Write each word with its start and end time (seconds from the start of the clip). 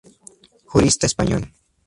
Jurista 0.71 1.05
español. 1.05 1.43